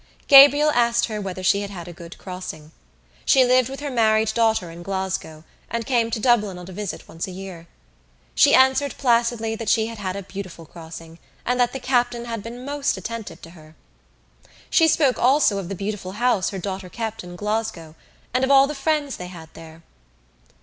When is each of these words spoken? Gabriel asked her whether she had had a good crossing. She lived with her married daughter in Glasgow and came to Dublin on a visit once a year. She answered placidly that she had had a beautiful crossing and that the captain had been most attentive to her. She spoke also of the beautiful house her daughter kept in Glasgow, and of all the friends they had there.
Gabriel 0.27 0.71
asked 0.71 1.05
her 1.05 1.21
whether 1.21 1.43
she 1.43 1.61
had 1.61 1.69
had 1.69 1.87
a 1.87 1.93
good 1.93 2.17
crossing. 2.17 2.71
She 3.23 3.45
lived 3.45 3.69
with 3.69 3.81
her 3.81 3.91
married 3.91 4.33
daughter 4.33 4.71
in 4.71 4.81
Glasgow 4.81 5.43
and 5.69 5.85
came 5.85 6.09
to 6.09 6.19
Dublin 6.19 6.57
on 6.57 6.67
a 6.67 6.71
visit 6.71 7.07
once 7.07 7.27
a 7.27 7.31
year. 7.31 7.67
She 8.33 8.55
answered 8.55 8.95
placidly 8.97 9.53
that 9.55 9.69
she 9.69 9.85
had 9.85 9.99
had 9.99 10.15
a 10.15 10.23
beautiful 10.23 10.65
crossing 10.65 11.19
and 11.45 11.59
that 11.59 11.71
the 11.71 11.79
captain 11.79 12.25
had 12.25 12.41
been 12.41 12.65
most 12.65 12.97
attentive 12.97 13.43
to 13.43 13.51
her. 13.51 13.75
She 14.71 14.87
spoke 14.87 15.19
also 15.19 15.59
of 15.59 15.69
the 15.69 15.75
beautiful 15.75 16.13
house 16.13 16.49
her 16.49 16.57
daughter 16.57 16.89
kept 16.89 17.23
in 17.23 17.35
Glasgow, 17.35 17.93
and 18.33 18.43
of 18.43 18.49
all 18.49 18.65
the 18.65 18.73
friends 18.73 19.17
they 19.17 19.27
had 19.27 19.53
there. 19.53 19.83